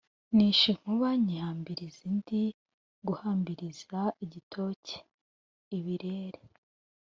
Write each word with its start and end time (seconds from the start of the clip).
Nishe 0.35 0.67
inkuba 0.73 1.09
nyihambiriza 1.23 2.01
indi-Guhambiriza 2.09 3.99
igitoke 4.23 4.95
ibirere. 5.77 6.41